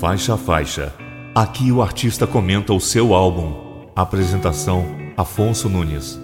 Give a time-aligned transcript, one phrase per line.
[0.00, 0.94] Faixa a faixa.
[1.34, 3.90] Aqui o artista comenta o seu álbum.
[3.94, 6.18] Apresentação: Afonso Nunes.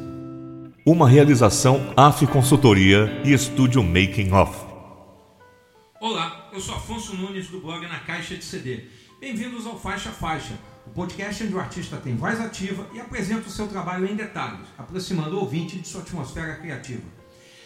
[0.86, 4.64] Uma realização AF Consultoria e Estúdio Making Off.
[6.00, 8.84] Olá, eu sou Afonso Nunes do blog Na Caixa de CD.
[9.20, 10.54] Bem-vindos ao Faixa a Faixa,
[10.86, 14.66] o podcast onde o artista tem voz ativa e apresenta o seu trabalho em detalhes,
[14.78, 17.02] aproximando o ouvinte de sua atmosfera criativa.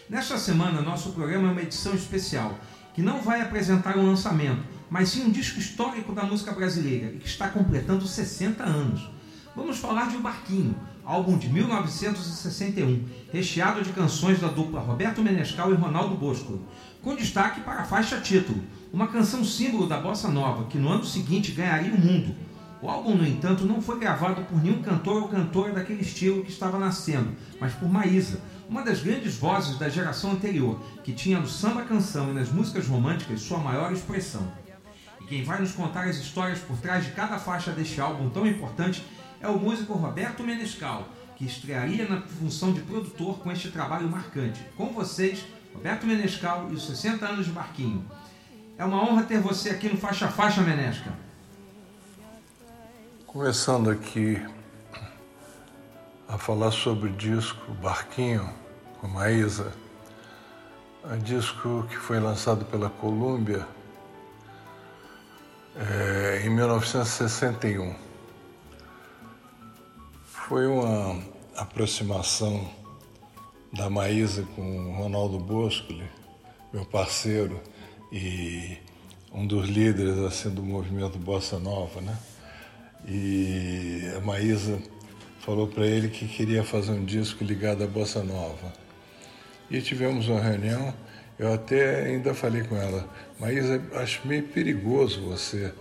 [0.09, 2.59] Nesta semana, nosso programa é uma edição especial
[2.95, 7.19] que não vai apresentar um lançamento mas sim um disco histórico da música brasileira e
[7.19, 9.09] que está completando 60 anos.
[9.55, 10.75] Vamos falar de O Barquinho,
[11.05, 16.61] álbum de 1961, recheado de canções da dupla Roberto Menescal e Ronaldo Bosco,
[17.01, 21.05] com destaque para a faixa título, uma canção símbolo da bossa nova que no ano
[21.05, 22.35] seguinte ganharia o mundo.
[22.83, 26.51] O álbum, no entanto, não foi gravado por nenhum cantor ou cantora daquele estilo que
[26.51, 27.31] estava nascendo,
[27.61, 32.31] mas por Maísa, uma das grandes vozes da geração anterior, que tinha no samba canção
[32.31, 34.51] e nas músicas românticas sua maior expressão.
[35.31, 39.07] Quem vai nos contar as histórias por trás de cada faixa deste álbum tão importante
[39.41, 41.07] é o músico Roberto Menescal,
[41.37, 44.61] que estrearia na função de produtor com este trabalho marcante.
[44.77, 48.05] Com vocês, Roberto Menescal e os 60 anos de Barquinho.
[48.77, 51.13] É uma honra ter você aqui no Faixa Faixa, Menesca.
[53.25, 54.45] Começando aqui
[56.27, 58.51] a falar sobre o disco Barquinho,
[59.01, 59.73] com Maísa,
[61.05, 63.65] um disco que foi lançado pela Columbia
[65.77, 67.95] é, em 1961.
[70.25, 71.23] Foi uma
[71.57, 72.69] aproximação
[73.73, 76.09] da Maísa com o Ronaldo Boscoli,
[76.73, 77.61] meu parceiro
[78.11, 78.77] e
[79.33, 82.17] um dos líderes assim do movimento Bossa Nova, né?
[83.07, 84.83] E a Maísa
[85.41, 88.73] falou para ele que queria fazer um disco ligado à Bossa Nova.
[89.71, 90.93] E tivemos uma reunião
[91.41, 95.73] eu até ainda falei com ela, mas acho meio perigoso você.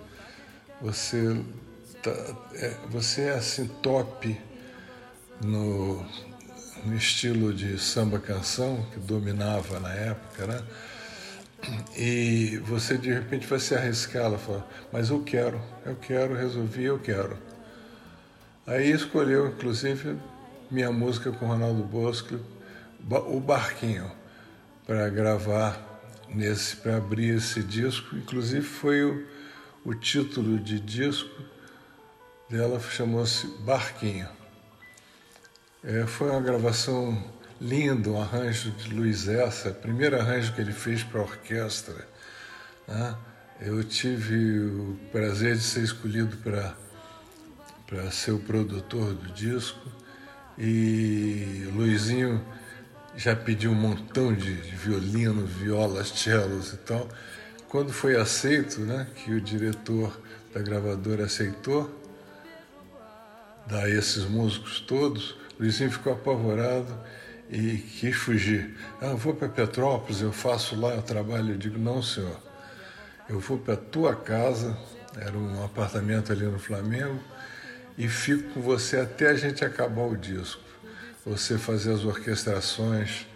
[0.82, 1.44] Você,
[2.02, 2.12] tá,
[2.54, 4.40] é, você é assim top
[5.44, 6.02] no,
[6.86, 10.64] no estilo de samba canção que dominava na época, né?
[11.98, 16.86] E você de repente vai se arriscar, ela fala, mas eu quero, eu quero, resolvi,
[16.86, 17.38] eu quero.
[18.66, 20.16] Aí escolheu, inclusive,
[20.72, 22.40] minha música com Ronaldo Bosco,
[23.28, 24.19] O Barquinho
[24.90, 28.16] para gravar nesse, para abrir esse disco.
[28.16, 29.24] Inclusive foi o,
[29.86, 31.30] o título de disco
[32.50, 34.28] dela chamou-se Barquinho.
[35.84, 37.24] É, foi uma gravação
[37.62, 42.08] linda, um arranjo de Luiz Essa, primeiro arranjo que ele fez para a orquestra.
[42.88, 43.16] Né?
[43.62, 46.76] Eu tive o prazer de ser escolhido para
[47.86, 49.88] para ser o produtor do disco
[50.58, 52.44] e Luizinho
[53.20, 57.06] já pedi um montão de, violino, violas, cellos e tal.
[57.68, 60.18] Quando foi aceito, né, que o diretor
[60.54, 61.94] da gravadora aceitou
[63.68, 66.98] dar esses músicos todos, Luizinho ficou apavorado
[67.50, 68.78] e quis fugir.
[69.02, 71.56] Ah, eu vou para Petrópolis, eu faço lá o trabalho.
[71.56, 72.40] Eu digo, não, senhor,
[73.28, 74.78] eu vou para a tua casa,
[75.18, 77.20] era um apartamento ali no Flamengo,
[77.98, 80.69] e fico com você até a gente acabar o disco
[81.30, 83.28] você fazer as orquestrações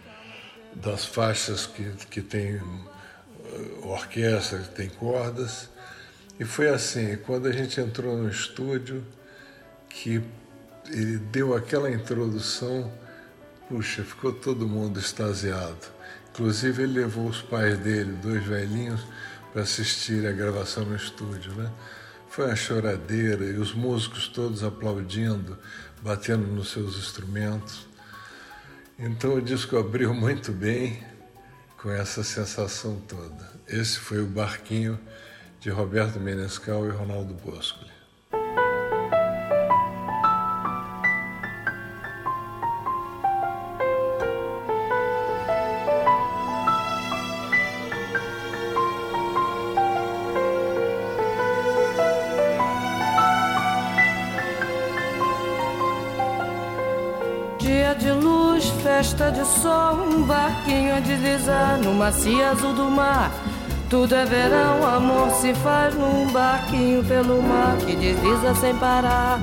[0.74, 5.70] das faixas que, que tem uh, orquestra, que tem cordas.
[6.40, 9.06] E foi assim, quando a gente entrou no estúdio,
[9.88, 10.24] que
[10.90, 12.92] ele deu aquela introdução,
[13.70, 15.94] puxa, ficou todo mundo extasiado.
[16.31, 19.02] Inclusive ele levou os pais dele, dois velhinhos,
[19.52, 21.72] para assistir a gravação no estúdio, né?
[22.28, 25.60] Foi uma choradeira e os músicos todos aplaudindo,
[26.03, 27.88] batendo nos seus instrumentos.
[29.00, 31.02] Então o disco abriu muito bem
[31.81, 33.52] com essa sensação toda.
[33.68, 35.00] Esse foi o Barquinho
[35.62, 37.93] de Roberto Menescal e Ronaldo Bosco.
[58.98, 63.31] Festa de sol, um barquinho a deslizar no macio azul do mar.
[63.90, 69.40] Tudo é verão, amor se faz num barquinho pelo mar que desliza sem parar.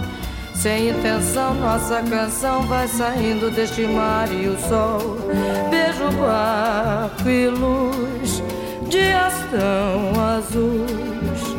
[0.54, 5.18] Sem intenção, nossa canção vai saindo deste mar e o sol.
[5.68, 8.42] Beijo, barco e luz,
[8.88, 11.56] dias tão azuis.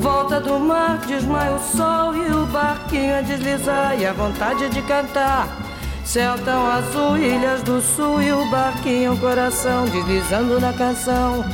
[0.00, 4.80] Volta do mar, desmaia o sol e o barquinho a deslizar e a vontade de
[4.80, 5.63] cantar.
[6.04, 11.44] Céu tão azul, ilhas do sul e o barquinho, coração deslizando na canção.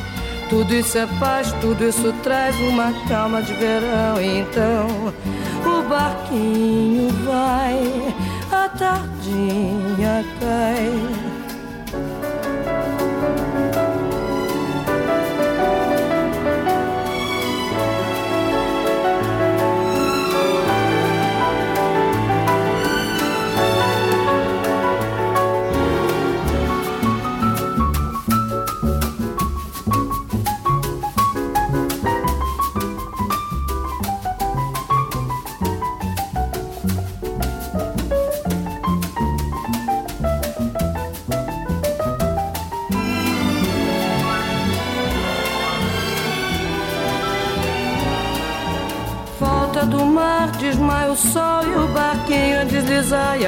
[0.49, 4.21] Tudo isso é paz, tudo isso traz uma calma de verão.
[4.21, 5.13] Então
[5.65, 8.13] o barquinho vai,
[8.51, 11.10] a tardinha cai.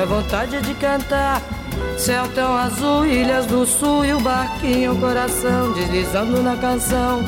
[0.04, 1.42] A vontade de cantar.
[1.98, 7.24] Céu tão azul, ilhas do sul e o barquinho, coração deslizando na canção.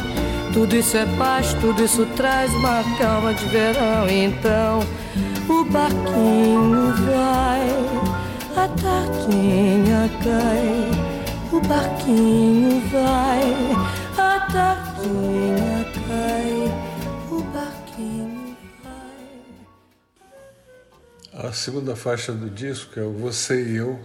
[0.51, 4.09] Tudo isso é paz, tudo isso traz uma calma de verão.
[4.09, 4.79] Então
[5.47, 7.69] o barquinho vai,
[8.57, 10.91] a tardinha cai.
[11.53, 13.55] O barquinho vai,
[14.17, 15.54] a tardinha
[21.55, 23.97] segunda faixa do disco é o Você e Eu,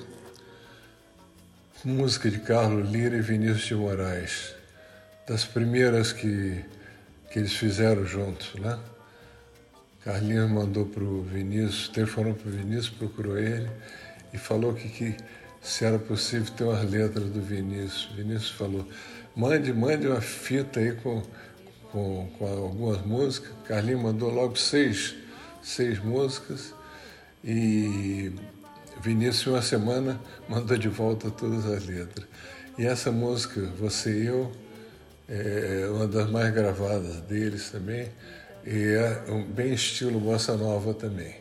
[1.84, 4.54] música de Carlos Lira e Vinícius de Moraes,
[5.26, 6.64] das primeiras que,
[7.30, 8.78] que eles fizeram juntos, né?
[10.04, 13.68] Carlinhos mandou para o Vinícius, telefonou para o Vinícius, procurou ele
[14.32, 15.16] e falou que, que
[15.60, 18.10] se era possível ter umas letras do Vinícius.
[18.12, 18.88] O Vinícius falou,
[19.34, 21.20] mande, mande uma fita aí com,
[21.90, 23.50] com, com algumas músicas.
[23.66, 25.16] Carlinhos mandou logo seis,
[25.60, 26.78] seis músicas
[27.44, 28.32] e
[29.00, 32.26] Vinícius, uma semana, mandou de volta todas as letras.
[32.78, 34.52] E essa música, Você e Eu,
[35.28, 38.08] é uma das mais gravadas deles também,
[38.66, 41.34] e é um bem estilo bossa nova também.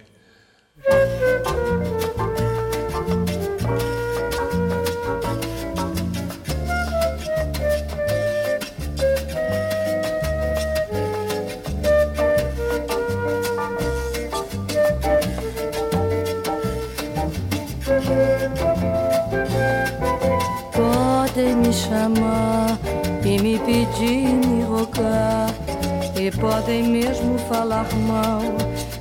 [26.40, 28.42] Podem mesmo falar mal,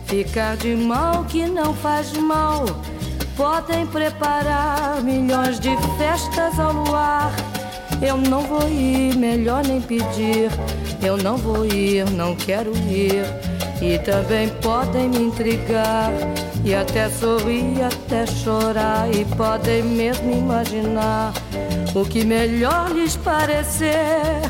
[0.06, 2.64] ficar de mal que não faz mal.
[3.36, 7.32] Podem preparar milhões de festas ao luar.
[8.02, 10.50] Eu não vou ir, melhor nem pedir.
[11.02, 13.24] Eu não vou ir, não quero ir.
[13.80, 16.10] E também podem me intrigar
[16.64, 19.08] e até sorrir, até chorar.
[19.14, 21.32] E podem mesmo imaginar
[21.94, 24.42] o que melhor lhes parecer.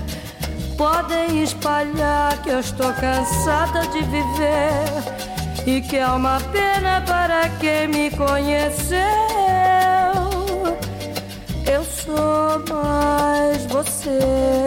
[0.78, 7.88] Podem espalhar que eu estou cansada de viver e que é uma pena para quem
[7.88, 8.96] me conheceu.
[11.66, 14.57] Eu sou mais você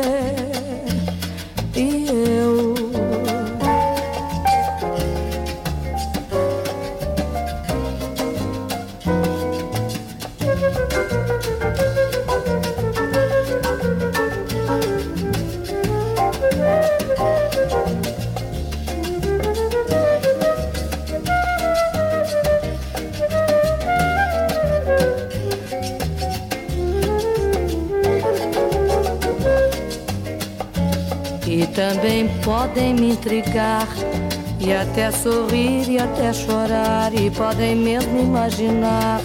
[34.92, 39.22] até sorrir e até chorar e podem mesmo imaginar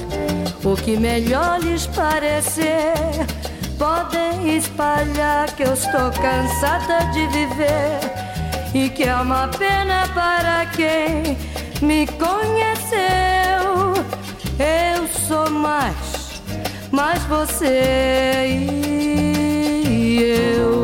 [0.63, 2.95] o que melhor lhes parecer.
[3.77, 7.99] Podem espalhar que eu estou cansada de viver
[8.73, 11.37] e que é uma pena para quem
[11.83, 13.93] me conheceu.
[14.61, 16.41] Eu sou mais,
[16.93, 18.47] mais você
[19.91, 20.76] e eu.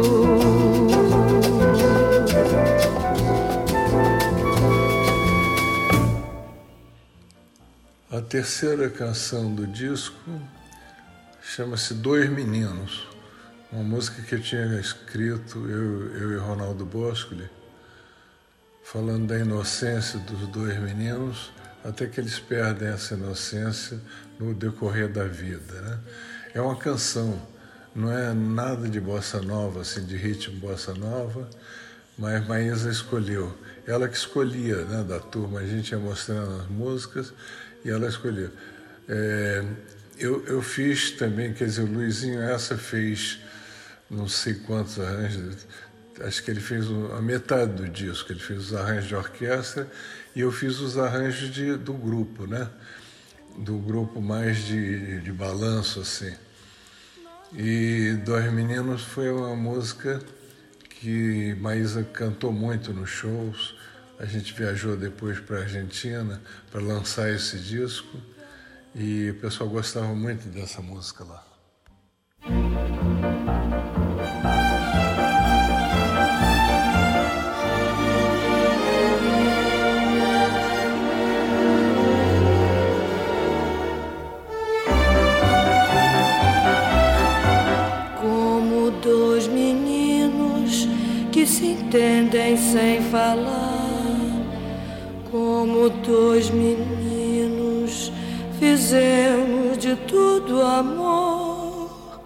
[8.33, 10.17] Terceira canção do disco
[11.43, 13.07] chama-se Dois Meninos,
[13.71, 17.47] uma música que eu tinha escrito, eu, eu e Ronaldo Boscoli,
[18.83, 21.53] falando da inocência dos dois meninos,
[21.85, 24.01] até que eles perdem essa inocência
[24.41, 25.83] no decorrer da vida.
[25.83, 25.99] Né?
[26.55, 27.39] É uma canção,
[27.95, 31.51] não é nada de bossa nova, assim, de ritmo bossa nova,
[32.17, 33.55] mas Maísa escolheu.
[33.87, 37.35] Ela que escolhia né, da turma, a gente ia mostrando as músicas
[37.85, 38.51] e ela escolheu.
[39.09, 39.65] É,
[40.19, 43.41] eu, eu fiz também, quer dizer, o Luizinho essa fez
[44.13, 45.67] não sei quantos arranjos,
[46.21, 46.87] acho que ele fez
[47.17, 48.31] a metade do disco.
[48.31, 49.91] Ele fez os arranjos de orquestra
[50.37, 52.69] e eu fiz os arranjos de, do grupo, né?
[53.59, 56.33] Do grupo mais de, de balanço, assim.
[57.55, 60.21] E Dois Meninos foi uma música
[60.89, 63.75] que Maísa cantou muito nos shows.
[64.19, 66.41] A gente viajou depois para a Argentina
[66.71, 68.21] para lançar esse disco
[68.95, 71.53] e o pessoal gostava muito dessa música lá.
[91.93, 93.82] entendem sem falar,
[95.63, 98.13] como dois meninos
[98.59, 102.21] fizemos de tudo amor,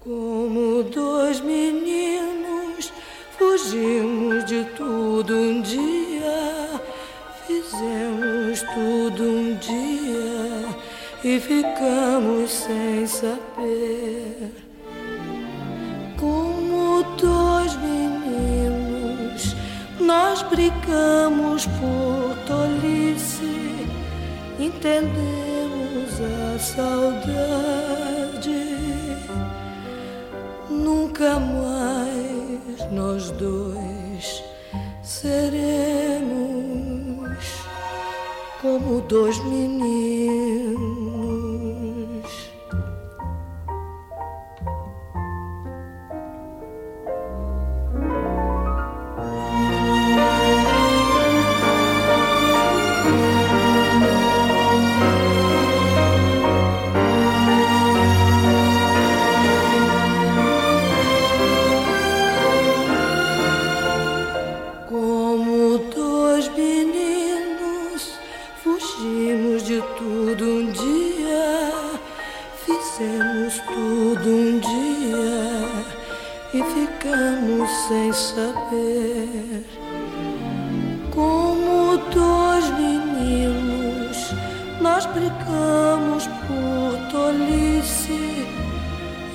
[0.00, 2.92] como dois meninos
[3.38, 6.80] fugimos de tudo um dia,
[7.46, 10.76] fizemos tudo um dia
[11.22, 14.52] e ficamos sem saber.
[16.16, 17.78] Como dois
[20.08, 21.97] nós brigamos por
[24.96, 27.18] entendemos a saudade.
[30.70, 34.42] Nunca mais nós dois
[35.02, 35.68] seremos
[38.62, 39.67] como dois meninos.
[82.12, 84.34] Dois meninos,
[84.80, 88.46] nós brigamos por tolice,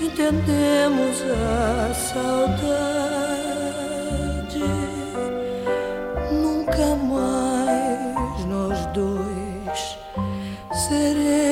[0.02, 2.64] entendemos a saudade.
[6.32, 9.98] Nunca mais nós dois
[10.90, 11.44] seremos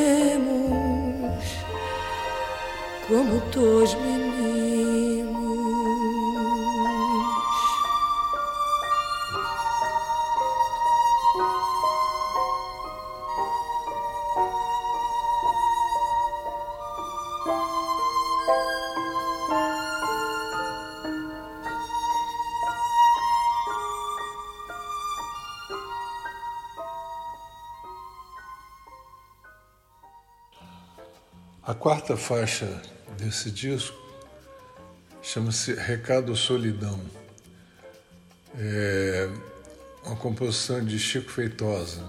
[3.07, 4.10] como dois meninos.
[31.81, 32.79] Quarta faixa
[33.17, 33.97] desse disco
[35.19, 37.01] chama-se Recado Solidão.
[38.55, 39.27] É
[40.05, 42.07] uma composição de Chico Feitosa,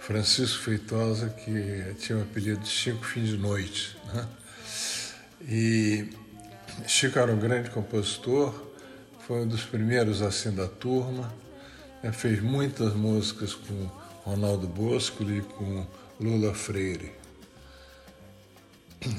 [0.00, 3.96] Francisco Feitosa, que tinha o apelido de Chico Fim de Noite.
[4.12, 4.28] Né?
[5.48, 6.10] E
[6.84, 8.52] Chico era um grande compositor,
[9.24, 11.32] foi um dos primeiros assim da turma,
[12.02, 12.10] né?
[12.10, 13.86] fez muitas músicas com
[14.24, 15.86] Ronaldo Bosco e com
[16.18, 17.17] Lula Freire.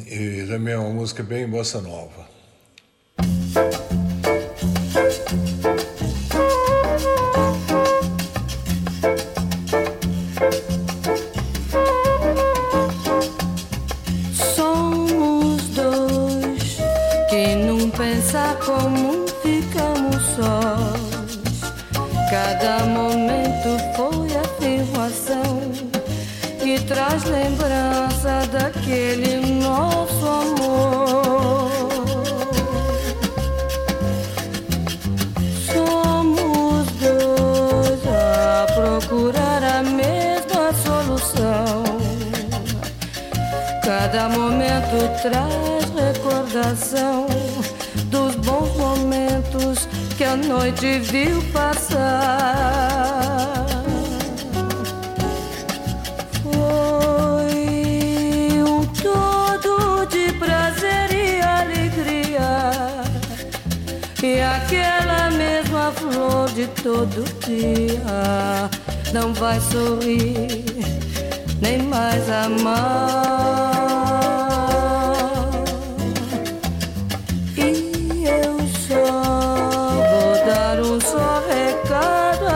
[0.06, 2.28] E também é uma música bem bossa nova.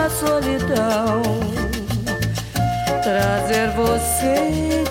[0.10, 1.22] Solidão.
[3.04, 4.83] Trazer você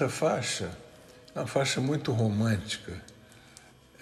[0.00, 0.70] quinta faixa
[1.34, 2.92] uma faixa muito romântica.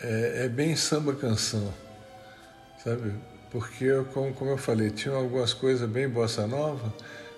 [0.01, 1.75] É, é bem samba canção,
[2.83, 3.13] sabe?
[3.51, 6.93] Porque, como, como eu falei, tinha algumas coisas bem bossa nova,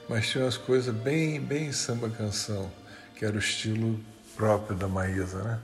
[0.09, 2.71] mas tinha umas coisas bem, bem samba canção,
[3.17, 3.99] que era o estilo
[4.37, 5.59] próprio da Maísa, né?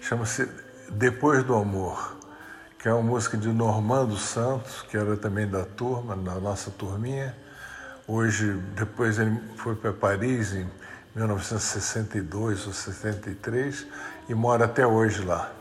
[0.00, 0.48] Chama-se
[0.90, 2.16] Depois do Amor,
[2.78, 7.34] que é uma música de Normando Santos, que era também da turma, da nossa turminha.
[8.06, 10.68] Hoje, depois ele foi para Paris, em
[11.14, 13.86] 1962 ou 63
[14.28, 15.52] e mora até hoje lá.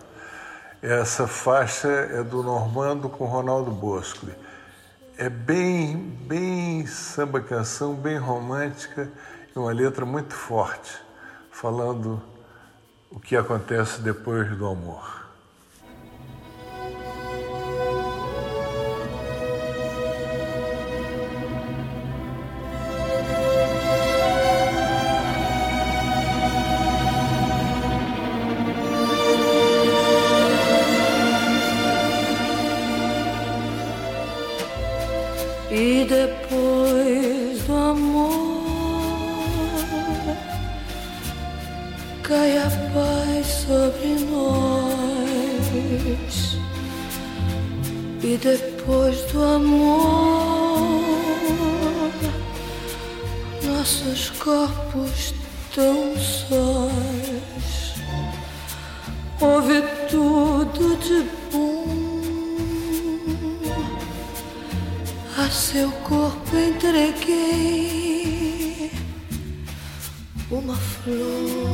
[0.81, 4.27] Essa faixa é do Normando com Ronaldo Bosco.
[5.17, 9.09] É bem, bem samba canção, bem romântica
[9.55, 10.99] e uma letra muito forte,
[11.51, 12.21] falando
[13.11, 15.22] o que acontece depois do amor.
[55.93, 57.93] tão sós.
[59.39, 61.83] Houve tudo de bom.
[65.37, 67.31] A seu corpo entreguei
[70.49, 71.69] uma flor,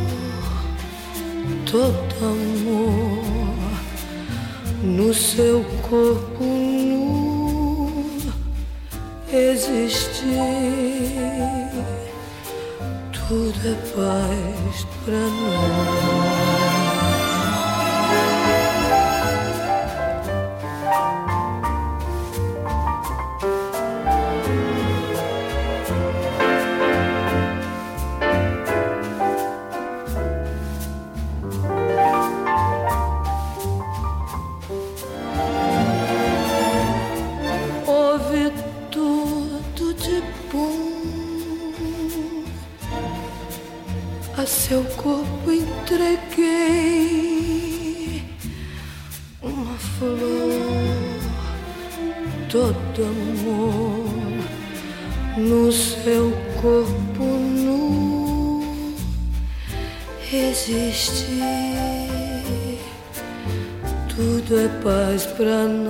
[1.65, 3.23] todo amor
[4.83, 7.91] no seu corpo nu
[9.31, 10.29] existir
[13.29, 13.53] por
[13.93, 16.38] paz para nós.
[44.69, 46.23] seu corpo entreguei
[49.41, 50.19] uma flor,
[52.47, 54.05] todo amor
[55.37, 58.93] no seu corpo nu
[60.31, 61.39] existe.
[64.15, 65.89] Tudo é paz para nós,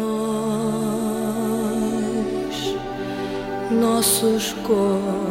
[3.71, 5.28] nossos corpos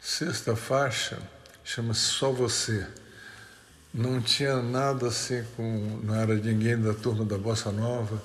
[0.00, 1.18] sexta faixa
[1.64, 2.86] chama-se Só Você.
[3.92, 6.00] Não tinha nada assim com.
[6.04, 8.22] Não era ninguém da turma da Bossa Nova,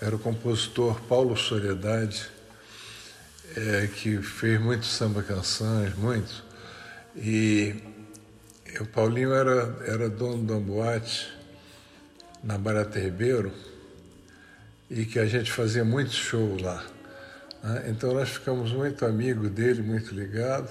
[0.00, 2.30] era o compositor Paulo Soledade,
[3.56, 6.44] é, que fez muito samba canções, muito.
[7.16, 7.74] E
[8.80, 11.32] o Paulinho era, era dono da boate
[12.42, 13.52] na Barata Ribeiro
[14.90, 16.84] e que a gente fazia muito show lá.
[17.62, 17.86] Né?
[17.88, 20.70] Então nós ficamos muito amigos dele, muito ligados,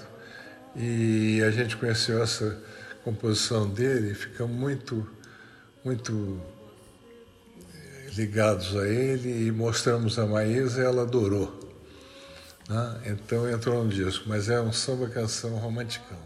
[0.76, 2.58] e a gente conheceu essa
[3.02, 5.08] composição dele e ficamos muito,
[5.84, 6.40] muito
[7.74, 11.63] eh, ligados a ele e mostramos a Maísa e ela adorou.
[12.68, 13.00] Né?
[13.06, 16.18] Então entrou no disco, mas é um samba canção romanticão.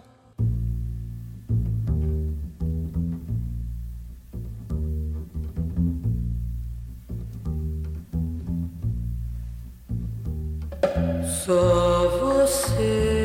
[11.45, 13.18] Só você.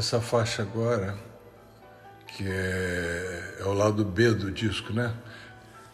[0.00, 1.14] Essa faixa agora,
[2.26, 5.14] que é, é o lado B do disco, né?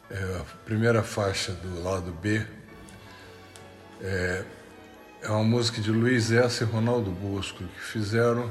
[0.09, 2.41] É a primeira faixa do lado B.
[4.01, 4.45] É,
[5.21, 8.49] é uma música de Luiz Essa e Ronaldo Bosco, que fizeram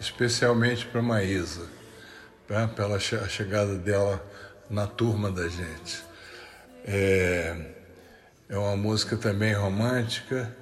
[0.00, 1.68] especialmente para Maísa,
[2.74, 4.20] pela che a chegada dela
[4.68, 6.02] na turma da gente.
[6.84, 7.56] É,
[8.48, 10.52] é uma música também romântica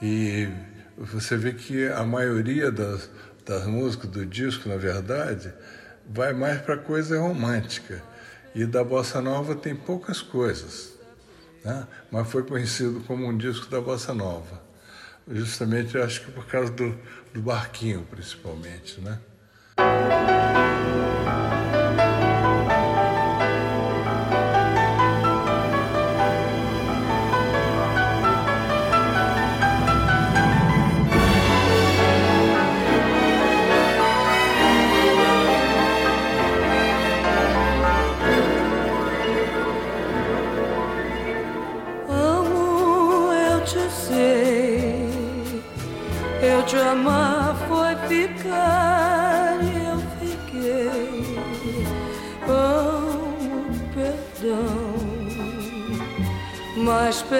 [0.00, 0.48] e
[0.98, 3.08] você vê que a maioria das,
[3.46, 5.54] das músicas do disco, na verdade,
[6.04, 8.02] vai mais para coisa romântica.
[8.54, 10.92] E da Bossa Nova tem poucas coisas,
[11.64, 11.86] né?
[12.10, 14.60] mas foi conhecido como um disco da Bossa Nova.
[15.26, 16.98] Justamente, acho que por causa do,
[17.32, 19.18] do barquinho, principalmente, né?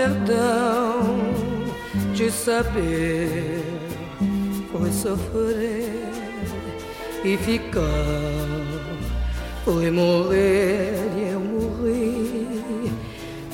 [0.02, 1.16] Perdão
[2.12, 3.62] de saber
[4.72, 6.10] foi sofrer
[7.24, 7.82] e ficar.
[9.64, 12.92] Foi morrer e eu morri.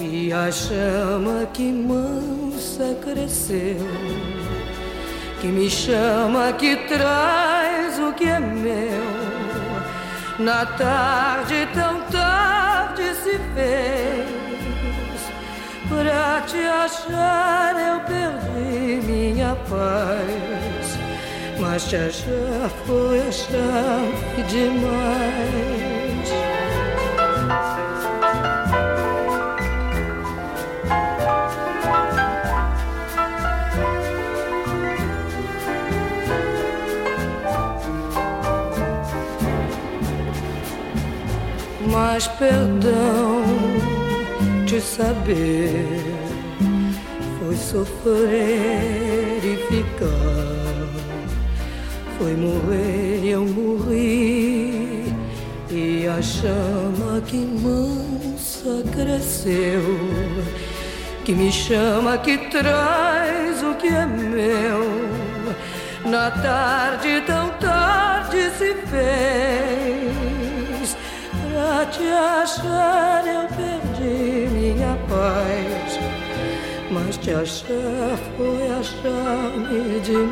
[0.01, 3.77] E a chama que mansa cresceu,
[5.41, 9.19] que me chama, que traz o que é meu.
[10.39, 14.38] Na tarde, tão tarde se fez.
[15.99, 20.97] Pra te achar, eu perdi minha paz.
[21.59, 23.99] Mas te achar foi achar
[24.49, 24.99] demais.
[41.91, 43.38] Mas perdão
[44.69, 45.99] de saber
[47.39, 50.11] foi sofrer e ficar,
[52.19, 55.11] foi morrer e eu morri,
[55.71, 59.81] e a chama que mansa cresceu,
[61.25, 65.09] que me chama, que traz o que é meu.
[66.05, 70.29] na tarde tão tarde se fez.
[71.59, 74.58] Pra te achar eu perdi
[75.29, 75.99] paz.
[76.91, 80.29] Mas te achar foi achar-me demais.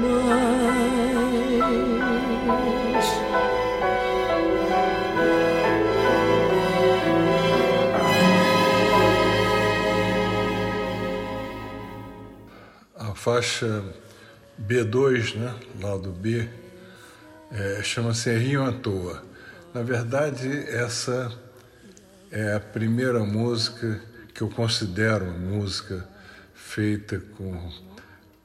[12.99, 13.83] A faixa
[14.59, 16.49] B2, né, lado B,
[17.53, 19.23] é, chama-se Rio à Toa.
[19.75, 21.31] Na verdade, essa
[22.31, 24.01] é a primeira música
[24.37, 26.07] que eu considero música
[26.55, 27.73] feita com,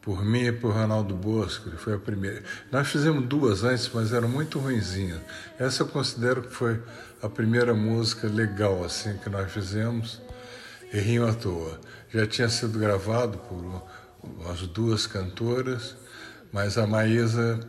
[0.02, 2.42] por mim e por Ronaldo Bosco, foi a primeira.
[2.72, 5.20] Nós fizemos duas antes, mas eram muito ruinzinhas.
[5.60, 6.82] Essa eu considero que foi
[7.22, 10.22] a primeira música legal assim que nós fizemos,
[10.94, 11.78] Rio à Toa.
[12.10, 13.84] Já tinha sido gravado por
[14.50, 15.98] as duas cantoras,
[16.54, 17.60] mas a Maísa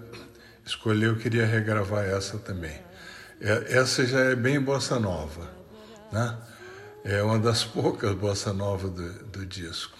[0.64, 2.78] escolheu, queria regravar essa também.
[3.40, 5.50] É, essa já é bem bossa nova,
[6.12, 6.36] né?
[7.04, 9.98] É uma das poucas bossa nova do, do disco.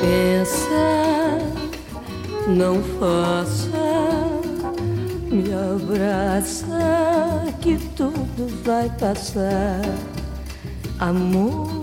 [0.00, 1.38] Pensa,
[2.48, 3.68] não faça,
[5.30, 6.78] me abraça,
[7.60, 9.82] que tudo vai passar.
[10.98, 11.80] Amor,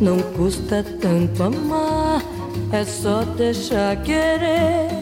[0.00, 2.22] não custa tanto amar,
[2.72, 5.01] é só deixar querer,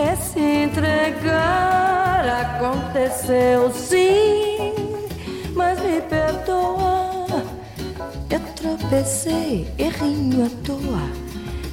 [0.00, 2.24] é se entregar.
[2.56, 4.74] Aconteceu sim,
[5.54, 7.42] mas me perdoa.
[8.30, 11.08] Eu tropecei, errinho à toa,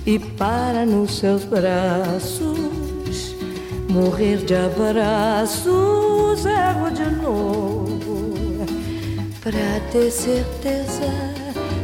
[0.06, 3.36] e para nos seus braços,
[3.90, 7.84] morrer de abraços, erro de novo
[9.44, 11.12] pra ter certeza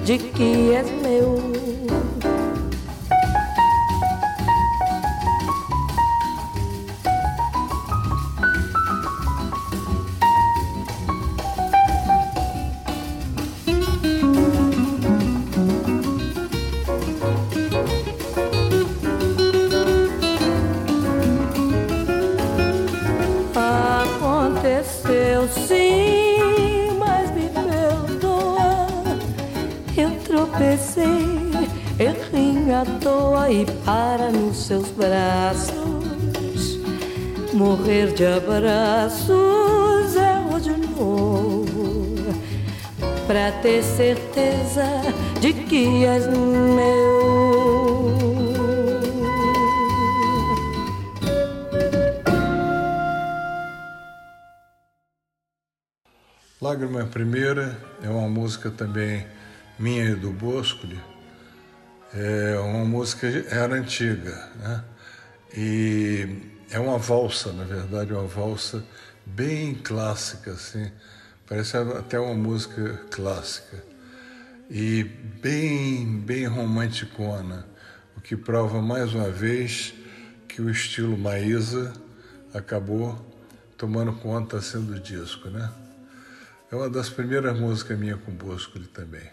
[0.06, 1.59] de que és meu.
[24.80, 28.88] Aconteceu sim, mas me perdoa.
[29.98, 31.04] Eu tropecei,
[32.00, 36.80] errei à toa e para nos seus braços.
[37.52, 42.16] Morrer de abraços, erro de novo.
[43.28, 44.86] Pra ter certeza
[45.42, 47.49] de que és meu.
[56.70, 59.26] Lágrima Primeira é uma música também
[59.80, 61.00] minha e do Boscoli.
[62.14, 64.84] É uma música era antiga, né?
[65.58, 66.28] E
[66.70, 68.86] é uma valsa, na verdade, uma valsa
[69.26, 70.92] bem clássica, assim.
[71.48, 73.84] Parece até uma música clássica.
[74.70, 75.04] E
[75.42, 77.66] bem, bem romanticona,
[78.16, 79.96] o que prova mais uma vez
[80.48, 81.94] que o estilo Maísa
[82.54, 83.20] acabou
[83.76, 85.68] tomando conta assim do disco, né?
[86.72, 89.28] É uma das primeiras músicas minha com Bosco também.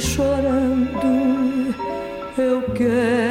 [0.00, 1.74] Chorando
[2.38, 3.29] eu quero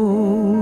[0.00, 0.57] Oh.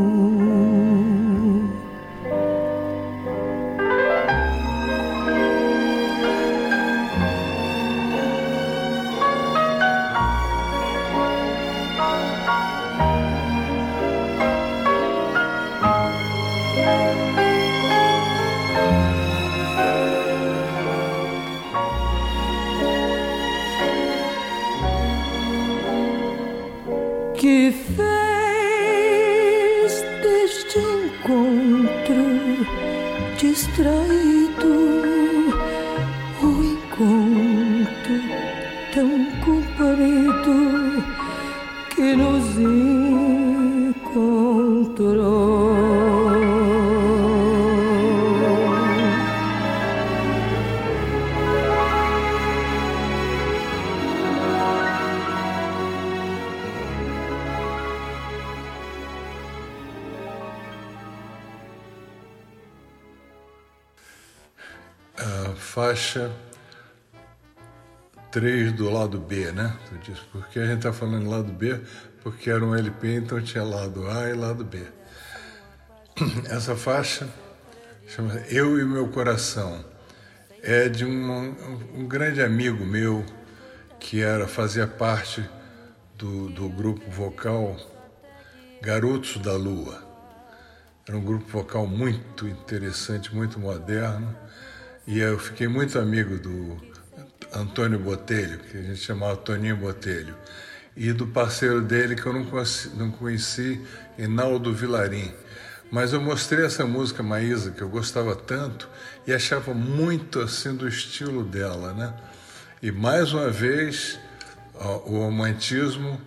[66.17, 66.31] Faixa
[68.31, 69.77] 3 do lado B, né?
[69.89, 71.81] Tu disse, porque a gente está falando lado B,
[72.23, 74.83] porque era um LP, então tinha lado A e lado B.
[76.49, 77.29] Essa faixa
[78.07, 79.85] chama Eu e Meu Coração.
[80.63, 81.55] É de um,
[81.95, 83.25] um grande amigo meu
[84.01, 85.49] que era fazia parte
[86.17, 87.77] do, do grupo vocal
[88.83, 90.03] Garotos da Lua.
[91.07, 94.37] Era um grupo vocal muito interessante, muito moderno
[95.07, 96.77] e eu fiquei muito amigo do
[97.55, 100.35] Antônio Botelho, que a gente chamava Toninho Botelho,
[100.97, 103.81] e do parceiro dele que eu não conheci, não conheci
[104.19, 105.33] Inaldo Vilarim.
[105.91, 108.89] Mas eu mostrei essa música Maísa, que eu gostava tanto,
[109.27, 112.13] e achava muito assim do estilo dela, né?
[112.83, 114.19] E mais uma vez,
[114.75, 116.21] o romantismo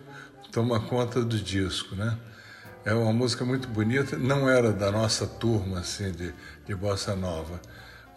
[0.51, 2.17] toma conta do disco, né?
[2.85, 6.33] É uma música muito bonita, não era da nossa turma, assim, de,
[6.65, 7.59] de bossa nova,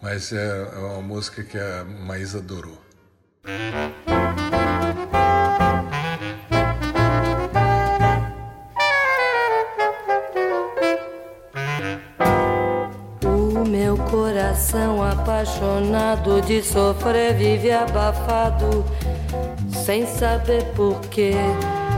[0.03, 2.77] mas é, é uma música que a Maísa adorou.
[13.23, 18.83] O meu coração apaixonado de sofrer vive abafado,
[19.85, 21.31] sem saber porquê.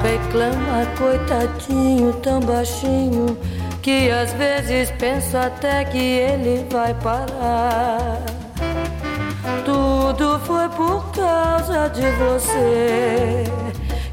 [0.04, 3.36] Reclama, coitadinho, tão baixinho
[3.86, 8.20] que às vezes penso até que ele vai parar.
[9.64, 13.44] Tudo foi por causa de você,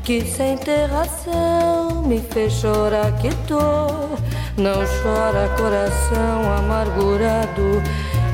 [0.04, 4.12] que sem ter razão me fez chorar que tô.
[4.58, 7.82] Não chora coração amargurado,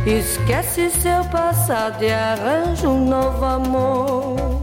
[0.04, 4.57] esquece seu passado e arranja um novo amor.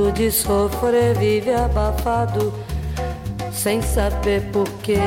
[0.00, 2.52] Apaixonado de sofrer vive abafado
[3.52, 4.98] sem saber porquê.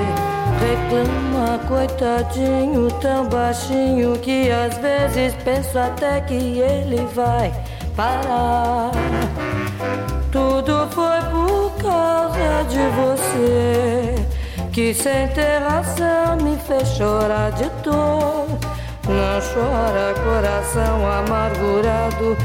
[0.59, 7.51] Reclama, coitadinho, tão baixinho que às vezes penso até que ele vai
[7.95, 8.91] parar.
[10.31, 14.15] Tudo foi por causa de você
[14.71, 18.47] que sem ter razão me fez chorar de dor.
[19.05, 22.37] Não chora, coração amargurado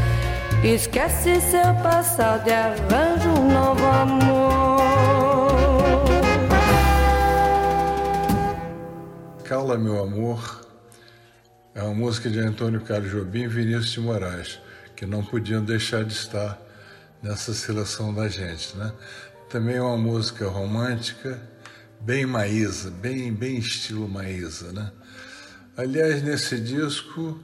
[0.64, 4.78] Esquece seu passado e arranja um novo amor.
[9.44, 10.66] Cala, meu amor,
[11.76, 14.58] é uma música de Antônio Carlos Jobim e Vinícius de Moraes,
[14.96, 16.60] que não podiam deixar de estar
[17.22, 18.92] nessa seleção da gente, né?
[19.48, 21.40] Também é uma música romântica,
[22.00, 24.90] bem Maísa, bem, bem estilo Maísa, né?
[25.76, 27.38] Aliás, nesse disco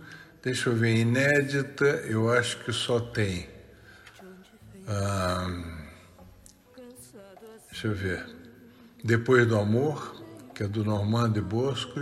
[0.45, 3.49] Deixa eu ver, inédita, eu acho que só tem.
[4.87, 5.49] Ah,
[7.71, 8.27] deixa eu ver.
[9.03, 10.23] Depois do Amor,
[10.55, 11.99] que é do Normando Bosco.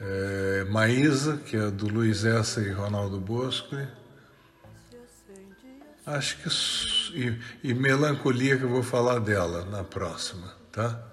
[0.00, 3.76] É, Maísa, que é do Luiz Essa e Ronaldo Bosco.
[6.06, 6.48] Acho que
[7.18, 11.06] e, e melancolia que eu vou falar dela na próxima, tá?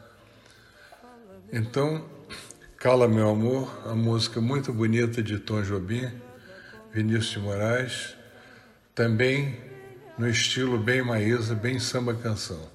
[1.51, 2.16] Então,
[2.80, 6.11] Cala Meu Amor, a música muito bonita de Tom Jobim,
[6.93, 8.15] Vinícius de Moraes,
[8.93, 9.57] também
[10.15, 12.69] no estilo bem Maísa, bem samba canção.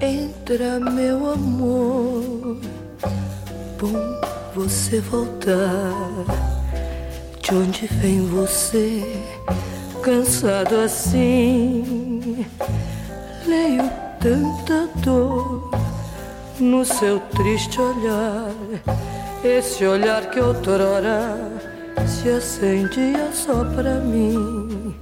[0.00, 1.77] Entra, meu amor,
[4.68, 5.94] você voltar.
[7.40, 9.02] De onde vem você,
[10.02, 12.44] cansado assim?
[13.46, 13.90] Leio
[14.20, 15.70] tanta dor
[16.60, 18.52] no seu triste olhar.
[19.42, 21.38] Esse olhar que outrora
[22.06, 24.94] se acendia só pra mim.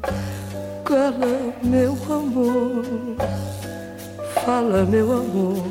[0.85, 2.85] Cala, meu amor,
[4.45, 5.67] fala, meu amor.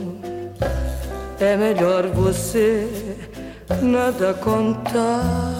[1.39, 3.04] É melhor você
[3.81, 5.53] nada contar.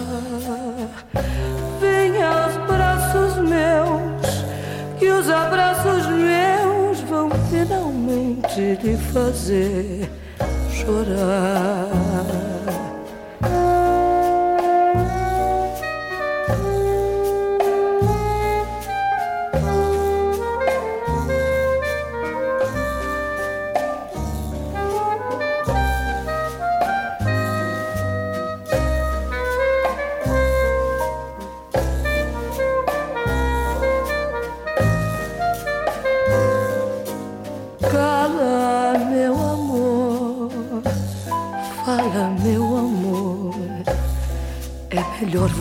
[1.80, 4.46] Venha aos braços meus,
[5.00, 10.10] que os abraços meus vão finalmente lhe fazer
[10.72, 11.85] chorar.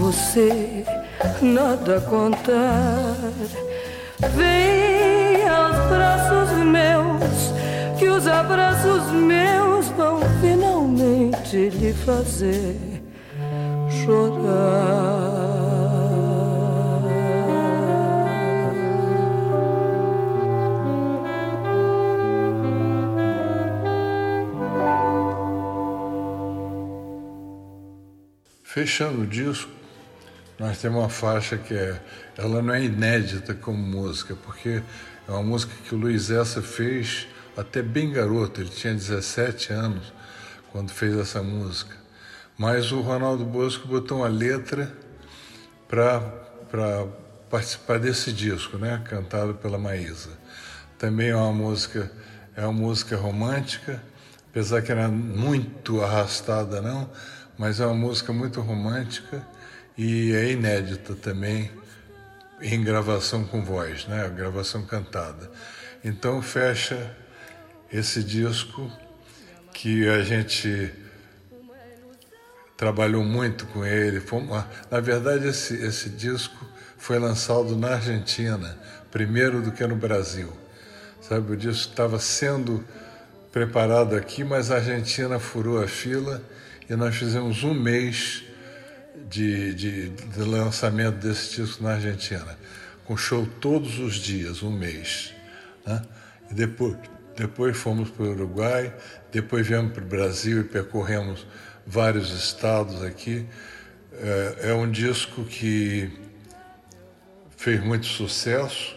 [0.04, 0.84] Você
[1.40, 3.16] nada contar.
[4.36, 12.76] Vem aos braços meus, que os abraços meus vão finalmente lhe fazer
[14.04, 15.33] chorar.
[28.74, 29.70] Fechando o disco,
[30.58, 31.96] nós temos uma faixa que é,
[32.36, 34.82] ela não é inédita como música, porque
[35.28, 40.12] é uma música que o Luiz Essa fez até bem garoto, ele tinha 17 anos
[40.72, 41.94] quando fez essa música.
[42.58, 44.92] Mas o Ronaldo Bosco botou uma letra
[45.86, 47.06] para
[47.48, 50.30] participar desse disco, né, cantado pela Maísa.
[50.98, 52.10] Também é uma música,
[52.56, 54.02] é uma música romântica,
[54.50, 57.08] apesar que era muito arrastada não,
[57.56, 59.46] mas é uma música muito romântica
[59.96, 61.70] e é inédita também
[62.60, 64.28] em gravação com voz, né?
[64.34, 65.50] gravação cantada.
[66.04, 67.14] Então fecha
[67.92, 68.90] esse disco
[69.72, 70.92] que a gente
[72.76, 74.22] trabalhou muito com ele.
[74.90, 76.66] Na verdade, esse, esse disco
[76.98, 78.78] foi lançado na Argentina,
[79.10, 80.52] primeiro do que no Brasil.
[81.20, 82.84] Sabe, o disco estava sendo
[83.52, 86.42] preparado aqui, mas a Argentina furou a fila
[86.88, 88.44] e nós fizemos um mês
[89.28, 92.58] de, de, de lançamento desse disco na Argentina,
[93.04, 95.34] com show todos os dias, um mês.
[95.86, 96.02] Né?
[96.50, 96.96] E depois,
[97.36, 98.94] depois fomos para o Uruguai,
[99.32, 101.46] depois viemos para o Brasil e percorremos
[101.86, 103.46] vários estados aqui.
[104.12, 106.10] É, é um disco que
[107.56, 108.94] fez muito sucesso.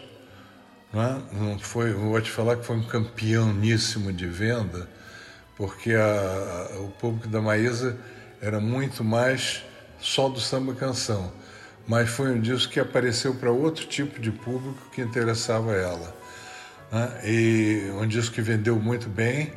[0.92, 1.22] Né?
[1.32, 4.88] Não foi, vou te falar que foi um campeoníssimo de venda
[5.58, 7.98] porque a, a, o público da Maísa
[8.40, 9.64] era muito mais
[9.98, 11.32] só do samba canção,
[11.86, 16.16] mas foi um disco que apareceu para outro tipo de público que interessava ela.
[16.92, 17.20] Né?
[17.24, 19.52] E um disco que vendeu muito bem,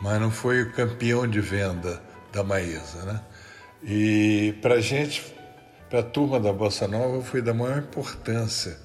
[0.00, 2.02] mas não foi o campeão de venda
[2.32, 3.04] da Maísa.
[3.04, 3.20] Né?
[3.84, 5.22] E para a gente,
[5.90, 8.78] para a turma da Bossa Nova, foi da maior importância,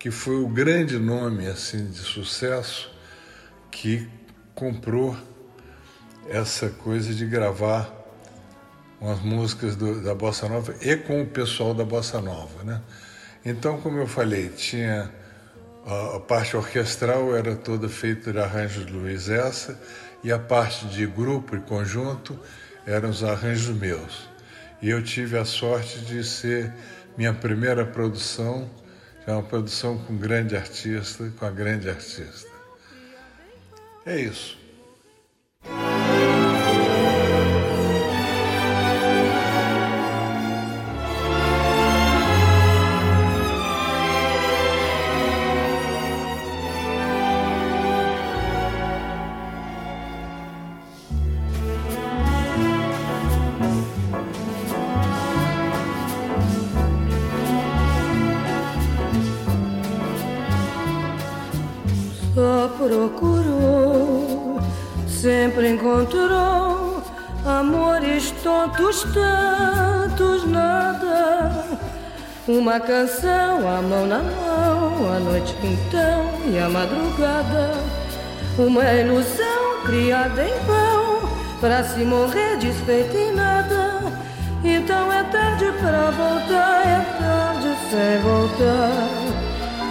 [0.00, 2.90] que foi o grande nome assim de sucesso
[3.70, 4.08] que
[4.52, 5.16] comprou
[6.28, 8.00] essa coisa de gravar
[9.00, 12.80] umas músicas do, da Bossa Nova e com o pessoal da Bossa Nova, né?
[13.44, 15.10] Então, como eu falei, tinha
[15.86, 19.80] a, a parte orquestral era toda feita de arranjos de Luiz Essa
[20.22, 22.38] e a parte de grupo e conjunto
[22.86, 24.28] eram os arranjos meus.
[24.82, 26.72] E eu tive a sorte de ser
[27.16, 28.68] minha primeira produção,
[29.26, 32.50] é uma produção com grande artista, com a grande artista.
[34.04, 34.59] É isso.
[76.80, 77.72] Madrugada.
[78.58, 81.28] Uma ilusão criada em vão,
[81.60, 84.00] pra se morrer desfeita em nada.
[84.64, 89.08] Então é tarde pra voltar, é tarde sem voltar.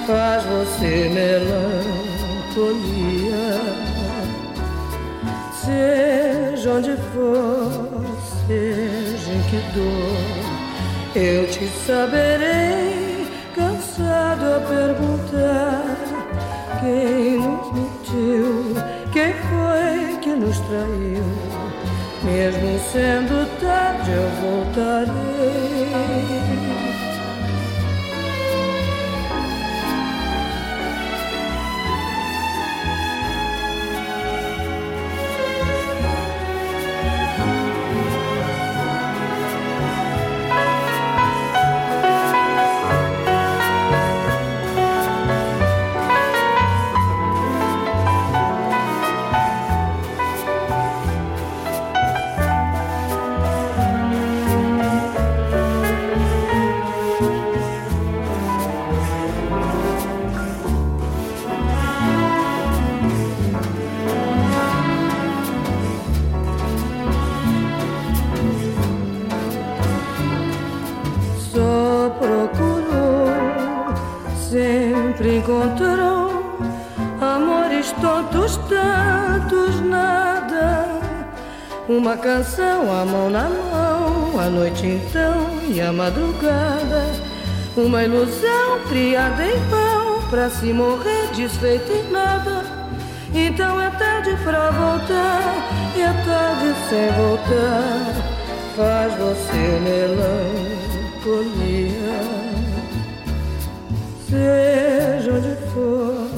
[0.07, 1.89] Faz você melancolia.
[5.53, 8.05] Seja onde for,
[8.47, 10.43] seja em que dor,
[11.15, 13.09] eu te saberei.
[13.55, 15.98] Cansado a perguntar
[16.79, 18.75] quem nos mentiu,
[19.11, 21.23] quem foi que nos traiu.
[22.23, 25.09] Mesmo sendo tarde, eu voltarei.
[81.99, 87.05] Uma canção, a mão na mão, a noite então e a madrugada.
[87.75, 92.63] Uma ilusão criada em vão, pra se morrer desfeita em nada.
[93.35, 98.15] Então é tarde pra voltar, e é tarde sem voltar.
[98.77, 99.79] Faz você
[101.25, 101.49] melancolia.
[104.29, 106.29] Seja onde for,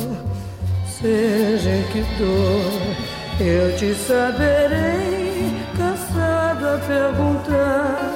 [0.99, 2.97] seja em que dor,
[3.39, 5.20] eu te saberei
[6.79, 8.13] perguntar